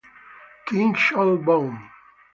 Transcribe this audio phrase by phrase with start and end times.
[0.65, 1.69] Kim Chol-bom